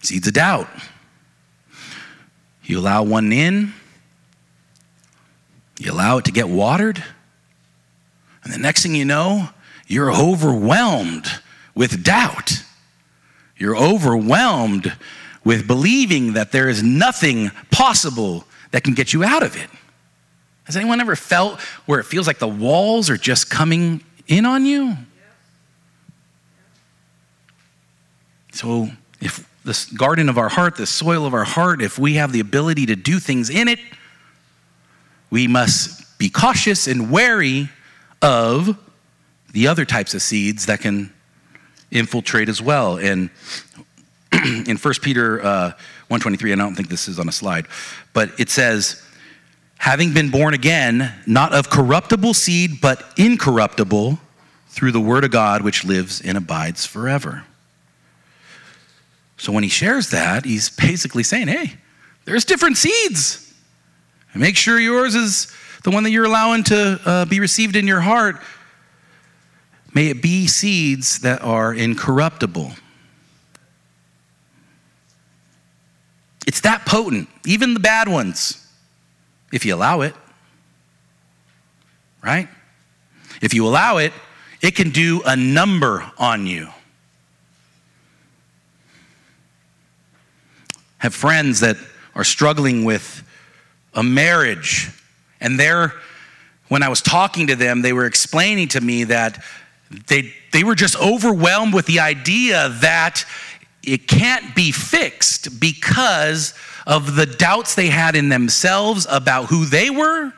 [0.00, 0.68] Seeds of doubt.
[2.72, 3.74] You allow one in,
[5.78, 7.04] you allow it to get watered,
[8.42, 9.50] and the next thing you know,
[9.86, 11.26] you're overwhelmed
[11.74, 12.64] with doubt.
[13.58, 14.96] You're overwhelmed
[15.44, 19.68] with believing that there is nothing possible that can get you out of it.
[20.64, 24.64] Has anyone ever felt where it feels like the walls are just coming in on
[24.64, 24.96] you?
[28.54, 28.88] So,
[29.20, 32.40] if this garden of our heart, the soil of our heart, if we have the
[32.40, 33.78] ability to do things in it,
[35.30, 37.68] we must be cautious and wary
[38.20, 38.76] of
[39.52, 41.12] the other types of seeds that can
[41.90, 42.96] infiltrate as well.
[42.96, 43.30] And
[44.32, 45.70] in 1 Peter uh,
[46.08, 47.66] 123, I don't think this is on a slide,
[48.12, 49.02] but it says,
[49.78, 54.18] having been born again, not of corruptible seed, but incorruptible,
[54.72, 57.44] through the word of God which lives and abides forever.
[59.42, 61.72] So when he shares that, he's basically saying, hey,
[62.26, 63.52] there's different seeds.
[64.36, 65.52] Make sure yours is
[65.82, 68.36] the one that you're allowing to uh, be received in your heart,
[69.92, 72.70] may it be seeds that are incorruptible.
[76.46, 78.64] It's that potent, even the bad ones,
[79.52, 80.14] if you allow it.
[82.22, 82.46] Right?
[83.40, 84.12] If you allow it,
[84.60, 86.68] it can do a number on you.
[91.02, 91.76] Have friends that
[92.14, 93.24] are struggling with
[93.92, 94.88] a marriage,
[95.40, 95.94] and they're,
[96.68, 99.42] when I was talking to them, they were explaining to me that
[100.06, 103.24] they, they were just overwhelmed with the idea that
[103.82, 106.54] it can't be fixed because
[106.86, 110.32] of the doubts they had in themselves about who they were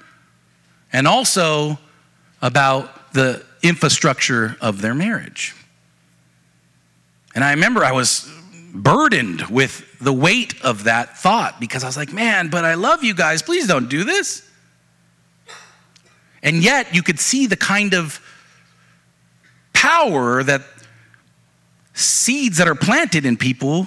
[0.95, 1.79] and also
[2.41, 5.55] about the infrastructure of their marriage.
[7.35, 8.34] And I remember I was
[8.75, 13.05] burdened with the weight of that thought because I was like, man, but I love
[13.05, 13.41] you guys.
[13.41, 14.49] Please don't do this.
[16.43, 18.21] And yet you could see the kind of
[19.73, 20.63] power that
[21.95, 23.87] seeds that are planted in people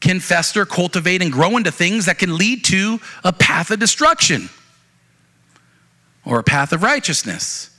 [0.00, 4.48] can fester, cultivate, and grow into things that can lead to a path of destruction
[6.24, 7.76] or a path of righteousness.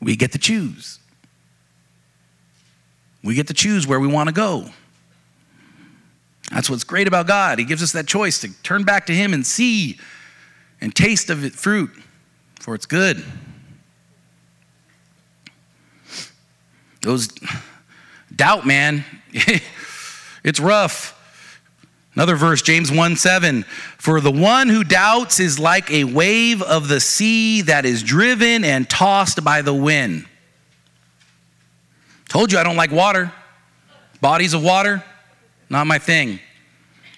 [0.00, 0.98] We get to choose.
[3.24, 4.66] We get to choose where we want to go.
[6.52, 7.58] That's what's great about God.
[7.58, 9.98] He gives us that choice to turn back to Him and see
[10.80, 11.90] and taste of it fruit,
[12.60, 13.24] for it's good.
[17.00, 17.28] Those
[18.34, 19.04] doubt, man,
[20.44, 21.18] it's rough.
[22.14, 23.62] Another verse, James 1 7.
[23.96, 28.64] For the one who doubts is like a wave of the sea that is driven
[28.64, 30.26] and tossed by the wind.
[32.28, 33.32] Told you I don't like water.
[34.20, 35.02] Bodies of water,
[35.72, 36.38] not my thing.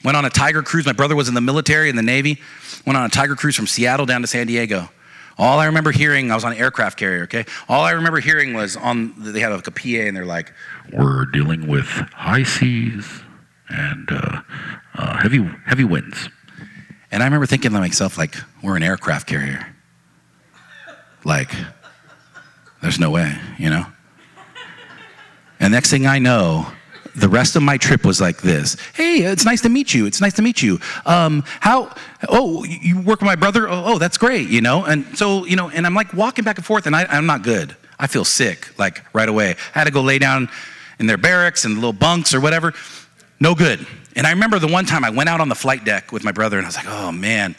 [0.04, 0.86] Went on a tiger cruise.
[0.86, 2.40] My brother was in the military, in the Navy.
[2.86, 4.88] Went on a tiger cruise from Seattle down to San Diego.
[5.36, 7.44] All I remember hearing, I was on an aircraft carrier, okay?
[7.68, 10.52] All I remember hearing was on, they had like a PA and they're like,
[10.92, 13.04] we're dealing with high seas
[13.68, 14.42] and uh,
[14.94, 16.28] uh, heavy, heavy winds.
[17.10, 19.74] And I remember thinking to myself, like, we're an aircraft carrier.
[21.24, 21.50] Like,
[22.82, 23.86] there's no way, you know?
[25.58, 26.66] And next thing I know,
[27.14, 28.76] the rest of my trip was like this.
[28.94, 30.06] Hey it's nice to meet you.
[30.06, 30.80] It's nice to meet you.
[31.06, 31.94] Um, how
[32.28, 33.68] oh you work with my brother?
[33.68, 34.84] Oh, oh, that's great you know?
[34.84, 37.42] And so you know and i'm like walking back and forth and I, i'm not
[37.42, 37.76] good.
[37.98, 39.50] I feel sick like right away.
[39.74, 40.48] I had to go lay down
[40.98, 42.74] in their barracks and little bunks or whatever.
[43.40, 43.86] No good.
[44.16, 46.32] And i remember the one time i went out on the flight deck with my
[46.32, 47.54] brother and i was like oh man.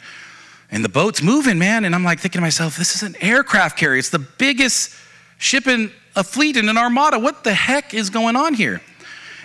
[0.70, 3.78] And the boat's moving man and i'm like thinking to myself this is an aircraft
[3.78, 3.98] carrier.
[3.98, 4.94] It's the biggest
[5.38, 7.18] ship in a fleet in an armada.
[7.18, 8.82] What the heck is going on here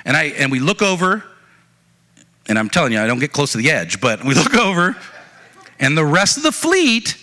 [0.05, 1.23] and, I, and we look over,
[2.47, 4.95] and I'm telling you, I don't get close to the edge, but we look over,
[5.79, 7.17] and the rest of the fleet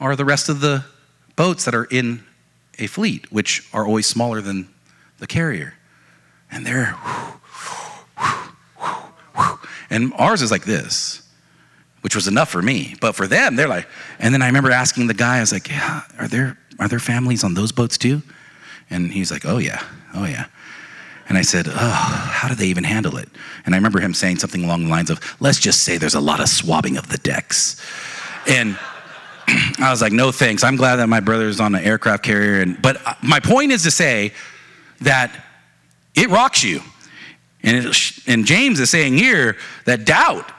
[0.00, 0.84] are the rest of the
[1.36, 2.24] boats that are in
[2.78, 4.68] a fleet, which are always smaller than
[5.18, 5.74] the carrier.
[6.50, 6.96] And they're,
[9.88, 11.22] and ours is like this,
[12.02, 12.94] which was enough for me.
[13.00, 15.68] But for them, they're like, and then I remember asking the guy, I was like,
[15.68, 18.22] yeah, are there, are there families on those boats too?
[18.90, 19.82] And he's like, oh yeah,
[20.14, 20.46] oh yeah.
[21.32, 23.26] And I said, Oh, how do they even handle it?
[23.64, 26.20] And I remember him saying something along the lines of, Let's just say there's a
[26.20, 27.80] lot of swabbing of the decks.
[28.46, 28.78] And
[29.48, 30.62] I was like, No thanks.
[30.62, 32.60] I'm glad that my brother's on an aircraft carrier.
[32.60, 34.34] And, but uh, my point is to say
[35.00, 35.34] that
[36.14, 36.82] it rocks you.
[37.62, 40.52] And, it, and James is saying here that doubt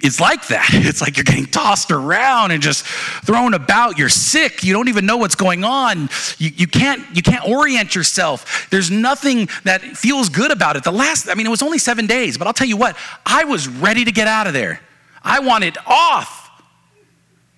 [0.00, 0.68] it's like that.
[0.86, 2.84] It's like you're getting tossed around and just
[3.24, 3.98] thrown about.
[3.98, 4.62] You're sick.
[4.62, 6.08] You don't even know what's going on.
[6.38, 8.68] You, you, can't, you can't orient yourself.
[8.70, 10.84] There's nothing that feels good about it.
[10.84, 13.44] The last, I mean, it was only seven days, but I'll tell you what, I
[13.44, 14.80] was ready to get out of there.
[15.22, 16.50] I wanted off.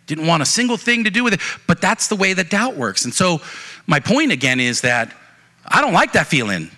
[0.07, 1.41] Didn't want a single thing to do with it.
[1.67, 3.05] But that's the way that doubt works.
[3.05, 3.41] And so,
[3.87, 5.15] my point again is that
[5.67, 6.71] I don't like that feeling.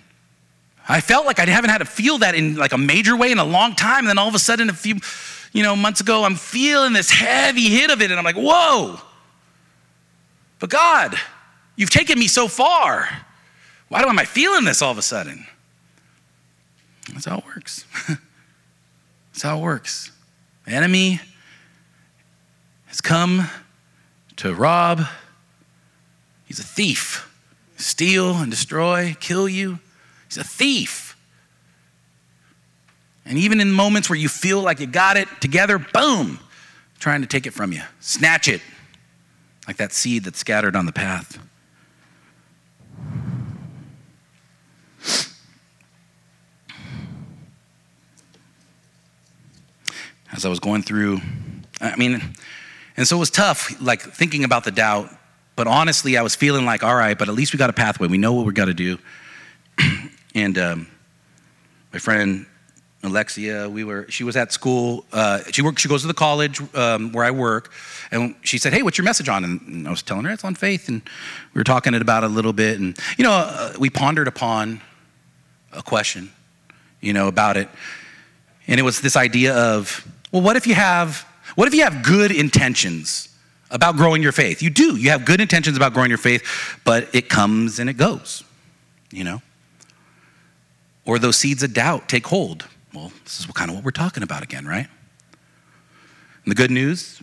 [0.87, 3.37] I felt like I haven't had to feel that in like a major way in
[3.37, 3.99] a long time.
[3.99, 4.95] And then all of a sudden, a few
[5.51, 8.99] you know, months ago, I'm feeling this heavy hit of it, and I'm like, whoa.
[10.59, 11.15] But God,
[11.75, 13.07] you've taken me so far.
[13.89, 15.45] Why am I feeling this all of a sudden?
[17.11, 17.85] That's how it works.
[18.07, 20.11] That's how it works.
[20.65, 21.19] The enemy
[22.85, 23.49] has come
[24.37, 25.01] to rob.
[26.45, 27.27] He's a thief.
[27.77, 29.79] Steal and destroy, kill you.
[30.27, 31.10] He's a thief.
[33.31, 36.37] And even in moments where you feel like you got it together, boom,
[36.99, 37.81] trying to take it from you.
[38.01, 38.59] Snatch it,
[39.65, 41.39] like that seed that's scattered on the path.
[50.33, 51.21] As I was going through,
[51.79, 52.21] I mean,
[52.97, 55.09] and so it was tough, like thinking about the doubt.
[55.55, 58.09] But honestly, I was feeling like, all right, but at least we got a pathway.
[58.09, 58.97] We know what we got to do.
[60.35, 60.87] and um,
[61.93, 62.45] my friend
[63.03, 64.05] Alexia, we were.
[64.09, 65.05] She was at school.
[65.11, 65.81] Uh, she works.
[65.81, 67.71] She goes to the college um, where I work,
[68.11, 70.43] and she said, "Hey, what's your message on?" And, and I was telling her it's
[70.43, 71.01] on faith, and
[71.53, 74.81] we were talking about it a little bit, and you know, uh, we pondered upon
[75.71, 76.31] a question,
[76.99, 77.69] you know, about it,
[78.67, 81.25] and it was this idea of, well, what if you have,
[81.55, 83.29] what if you have good intentions
[83.71, 84.61] about growing your faith?
[84.61, 84.95] You do.
[84.95, 88.43] You have good intentions about growing your faith, but it comes and it goes,
[89.09, 89.41] you know,
[91.03, 94.23] or those seeds of doubt take hold well, this is kind of what we're talking
[94.23, 94.87] about again, right?
[96.43, 97.21] And the good news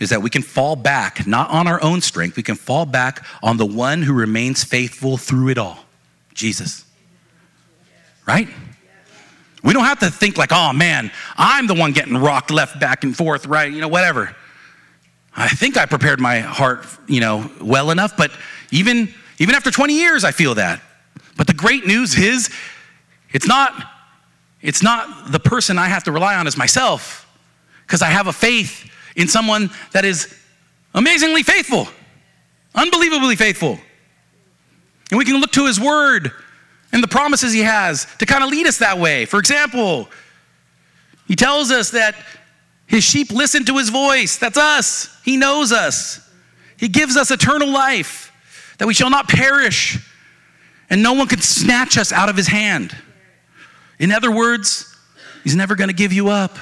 [0.00, 3.24] is that we can fall back, not on our own strength, we can fall back
[3.42, 5.84] on the one who remains faithful through it all
[6.32, 6.84] Jesus.
[8.26, 8.48] Right?
[9.62, 13.04] We don't have to think like, oh man, I'm the one getting rocked left, back,
[13.04, 13.70] and forth, right?
[13.70, 14.34] You know, whatever.
[15.36, 18.30] I think I prepared my heart, you know, well enough, but
[18.70, 20.82] even even after 20 years, I feel that.
[21.36, 22.50] But the great news is,
[23.32, 23.72] it's not
[24.62, 27.26] it's not the person I have to rely on as myself,
[27.86, 30.34] because I have a faith in someone that is
[30.94, 31.88] amazingly faithful,
[32.74, 33.78] unbelievably faithful.
[35.10, 36.30] And we can look to his word
[36.92, 39.24] and the promises he has to kind of lead us that way.
[39.24, 40.08] For example,
[41.26, 42.14] he tells us that
[42.86, 44.36] his sheep listen to his voice.
[44.36, 45.16] That's us.
[45.24, 46.28] He knows us.
[46.76, 48.32] He gives us eternal life,
[48.78, 49.98] that we shall not perish,
[50.88, 52.96] and no one can snatch us out of his hand.
[54.00, 54.96] In other words,
[55.44, 56.56] he's never going to give you up.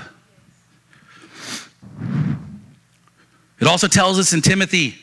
[3.61, 4.97] It also tells us in Timothy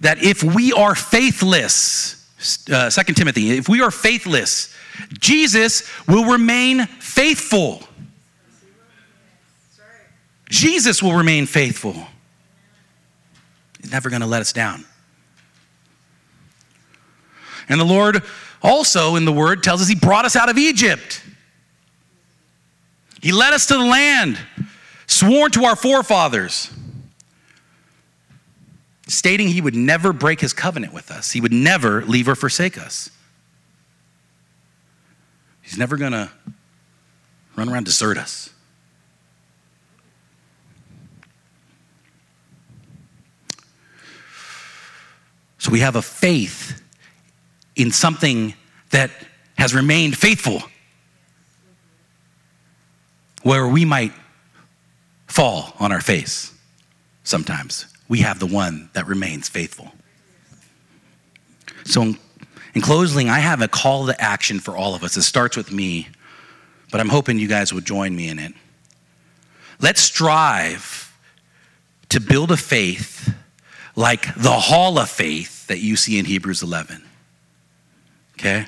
[0.00, 2.28] that if we are faithless,
[2.70, 4.74] uh, 2 Timothy, if we are faithless,
[5.18, 7.82] Jesus will remain faithful.
[10.50, 11.94] Jesus will remain faithful.
[13.80, 14.84] He's never going to let us down.
[17.70, 18.22] And the Lord
[18.62, 21.22] also in the word tells us he brought us out of Egypt.
[23.20, 24.38] He led us to the land
[25.06, 26.70] sworn to our forefathers,
[29.08, 31.32] stating he would never break his covenant with us.
[31.32, 33.10] He would never leave or forsake us.
[35.62, 36.30] He's never going to
[37.56, 38.50] run around desert us.
[45.58, 46.80] So we have a faith
[47.78, 48.52] in something
[48.90, 49.10] that
[49.56, 50.62] has remained faithful,
[53.42, 54.12] where we might
[55.28, 56.52] fall on our face
[57.22, 57.86] sometimes.
[58.08, 59.92] We have the one that remains faithful.
[61.84, 62.14] So,
[62.74, 65.16] in closing, I have a call to action for all of us.
[65.16, 66.08] It starts with me,
[66.90, 68.52] but I'm hoping you guys would join me in it.
[69.80, 71.16] Let's strive
[72.08, 73.32] to build a faith
[73.94, 77.07] like the hall of faith that you see in Hebrews 11
[78.38, 78.66] okay?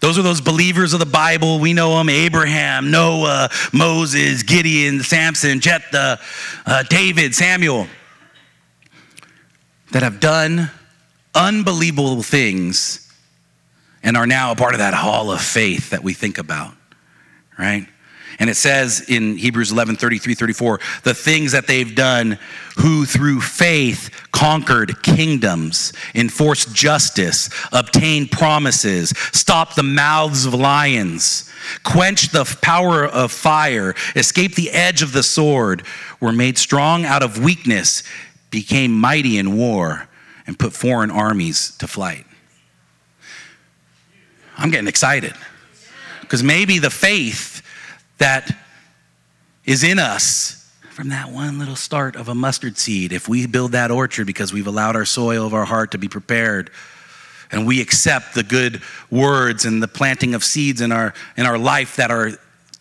[0.00, 1.60] Those are those believers of the Bible.
[1.60, 6.20] We know them Abraham, Noah, Moses, Gideon, Samson, Jephthah,
[6.66, 7.86] uh, David, Samuel,
[9.92, 10.70] that have done
[11.34, 13.10] unbelievable things
[14.02, 16.74] and are now a part of that hall of faith that we think about,
[17.58, 17.86] right?
[18.38, 22.38] And it says in Hebrews 11 33, 34, the things that they've done,
[22.76, 31.50] who through faith conquered kingdoms, enforced justice, obtained promises, stopped the mouths of lions,
[31.84, 35.84] quenched the power of fire, escaped the edge of the sword,
[36.20, 38.02] were made strong out of weakness,
[38.50, 40.08] became mighty in war,
[40.46, 42.26] and put foreign armies to flight.
[44.56, 45.34] I'm getting excited
[46.20, 47.53] because maybe the faith
[48.18, 48.56] that
[49.64, 50.60] is in us
[50.90, 53.12] from that one little start of a mustard seed.
[53.12, 56.06] If we build that orchard because we've allowed our soil of our heart to be
[56.08, 56.70] prepared
[57.50, 61.58] and we accept the good words and the planting of seeds in our in our
[61.58, 62.30] life that are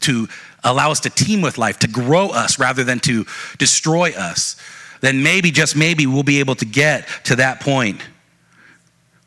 [0.01, 0.27] to
[0.63, 3.25] allow us to teem with life, to grow us rather than to
[3.57, 4.55] destroy us,
[5.01, 8.01] then maybe just maybe we'll be able to get to that point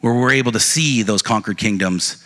[0.00, 2.24] where we're able to see those conquered kingdoms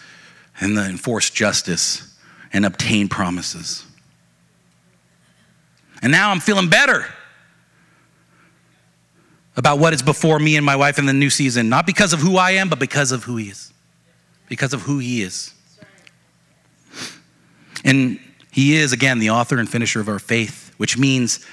[0.61, 2.10] and the enforced justice
[2.53, 3.85] and obtain promises.
[6.03, 7.07] And now I'm feeling better
[9.57, 12.21] about what is before me and my wife in the new season, not because of
[12.21, 13.73] who I am, but because of who He is.
[14.49, 15.55] Because of who He is.
[17.85, 18.19] And
[18.51, 21.45] He is, again, the author and finisher of our faith, which means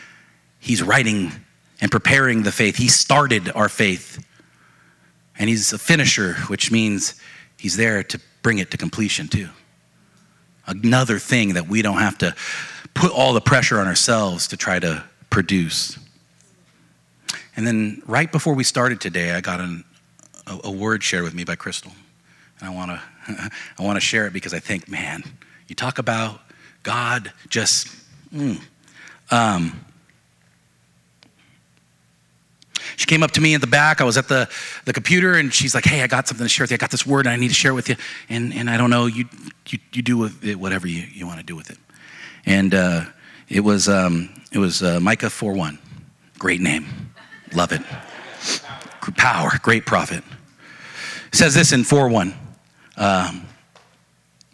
[0.59, 1.31] He's writing
[1.81, 2.77] and preparing the faith.
[2.77, 4.25] He started our faith.
[5.37, 7.19] And He's a finisher, which means
[7.57, 9.49] He's there to bring it to completion, too
[10.67, 12.35] another thing that we don't have to
[12.93, 15.97] put all the pressure on ourselves to try to produce.
[17.55, 19.83] And then right before we started today, I got an,
[20.45, 21.91] a, a word shared with me by Crystal.
[22.59, 23.01] And I want to
[23.79, 25.23] I want to share it because I think, man,
[25.67, 26.41] you talk about
[26.83, 27.87] God just
[28.33, 28.61] mm.
[29.31, 29.85] um,
[32.95, 34.01] she came up to me in the back.
[34.01, 34.49] I was at the,
[34.85, 36.75] the computer and she's like, Hey, I got something to share with you.
[36.75, 37.95] I got this word and I need to share it with you.
[38.29, 39.25] And, and I don't know, you,
[39.67, 41.77] you, you do with it whatever you, you want to do with it.
[42.45, 43.05] And uh,
[43.49, 45.77] it was, um, it was uh, Micah 4 1.
[46.39, 46.85] Great name.
[47.53, 47.81] Love it.
[49.15, 50.23] Power, great prophet.
[51.27, 52.33] It says this in 4 1.
[52.97, 53.45] Um,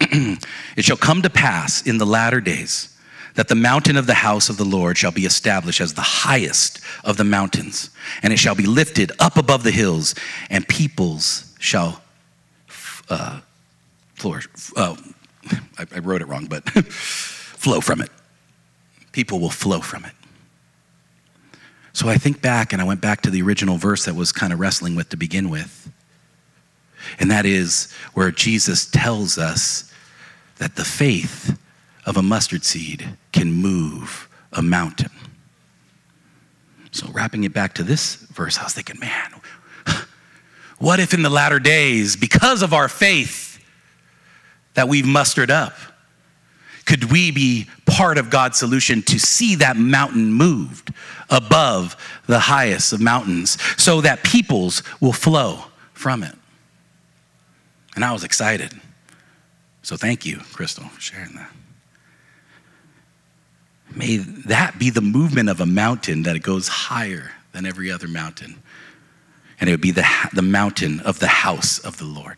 [0.00, 2.93] it shall come to pass in the latter days
[3.34, 6.80] that the mountain of the house of the Lord shall be established as the highest
[7.02, 7.90] of the mountains,
[8.22, 10.14] and it shall be lifted up above the hills,
[10.50, 12.00] and peoples shall
[13.08, 13.40] uh,
[14.14, 14.48] flourish.
[14.76, 14.96] Uh,
[15.78, 18.10] I, I wrote it wrong, but flow from it.
[19.12, 20.12] People will flow from it.
[21.92, 24.52] So I think back and I went back to the original verse that was kind
[24.52, 25.92] of wrestling with to begin with.
[27.20, 29.92] And that is where Jesus tells us
[30.56, 31.56] that the faith
[32.06, 35.10] of a mustard seed can move a mountain.
[36.90, 39.32] So, wrapping it back to this verse, I was thinking, man,
[40.78, 43.58] what if in the latter days, because of our faith
[44.74, 45.74] that we've mustered up,
[46.86, 50.92] could we be part of God's solution to see that mountain moved
[51.30, 51.96] above
[52.26, 56.34] the highest of mountains so that peoples will flow from it?
[57.96, 58.72] And I was excited.
[59.82, 61.50] So thank you, Crystal, for sharing that.
[63.94, 68.08] May that be the movement of a mountain that it goes higher than every other
[68.08, 68.60] mountain.
[69.60, 72.36] And it would be the, the mountain of the house of the Lord.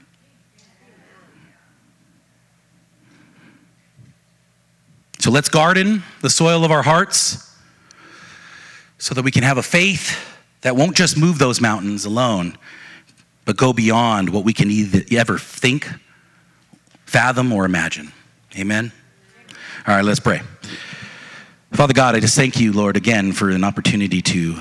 [5.19, 7.59] So let's garden the soil of our hearts
[8.99, 10.17] so that we can have a faith
[10.61, 12.57] that won't just move those mountains alone,
[13.45, 15.89] but go beyond what we can either, ever think,
[17.07, 18.13] fathom, or imagine.
[18.57, 18.93] Amen?
[19.87, 20.43] All right, let's pray.
[21.77, 24.57] Father God, I just thank you, Lord, again for an opportunity to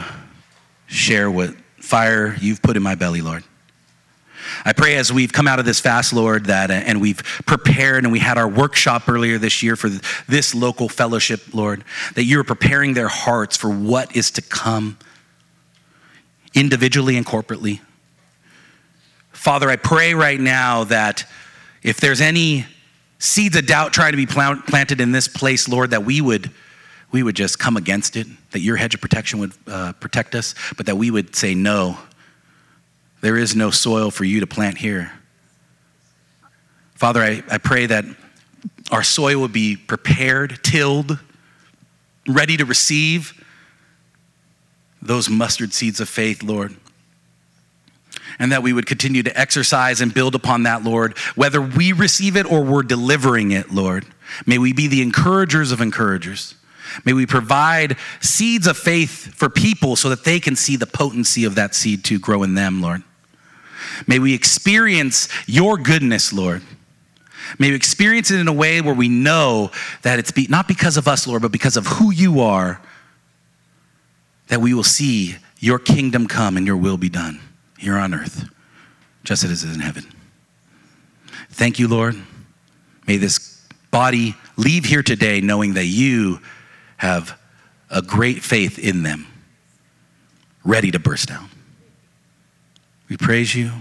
[0.86, 3.46] share what fire you've put in my belly, Lord.
[4.66, 8.04] I pray as we've come out of this fast, Lord, that uh, and we've prepared
[8.04, 9.88] and we had our workshop earlier this year for
[10.28, 11.86] this local fellowship, Lord,
[12.16, 14.98] that you're preparing their hearts for what is to come
[16.54, 17.80] individually and corporately.
[19.32, 21.24] Father, I pray right now that
[21.82, 22.66] if there's any
[23.20, 26.52] seeds of doubt trying to be planted in this place, Lord, that we would
[27.16, 30.54] we would just come against it, that your hedge of protection would uh, protect us,
[30.76, 31.98] but that we would say, no,
[33.22, 35.14] there is no soil for you to plant here.
[36.96, 38.04] Father, I, I pray that
[38.92, 41.18] our soil would be prepared, tilled,
[42.28, 43.42] ready to receive
[45.02, 46.76] those mustard seeds of faith, Lord.
[48.40, 52.36] And that we would continue to exercise and build upon that, Lord, whether we receive
[52.36, 54.06] it or we're delivering it, Lord.
[54.46, 56.56] May we be the encouragers of encouragers.
[57.04, 61.46] May we provide seeds of faith for people so that they can see the potency
[61.46, 63.04] of that seed to grow in them, Lord.
[64.08, 66.62] May we experience your goodness, Lord.
[67.60, 69.72] May we experience it in a way where we know
[70.02, 72.82] that it's be, not because of us, Lord, but because of who you are,
[74.48, 77.40] that we will see your kingdom come and your will be done
[77.78, 78.50] here on earth,
[79.24, 80.06] just as it is in heaven.
[81.50, 82.16] Thank you, Lord.
[83.08, 86.40] May this body leave here today knowing that you
[86.98, 87.40] have
[87.90, 89.28] a great faith in them,
[90.64, 91.50] ready to burst out.
[93.10, 93.72] We praise you.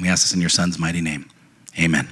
[0.00, 1.28] We ask this in your son's mighty name.
[1.78, 2.08] Amen.